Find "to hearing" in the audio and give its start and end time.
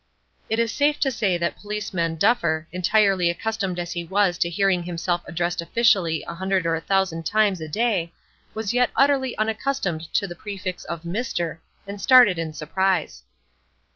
4.39-4.81